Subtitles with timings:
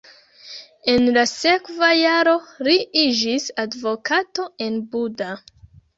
[0.93, 2.35] En la sekva jaro
[2.69, 5.29] li iĝis advokato en Buda.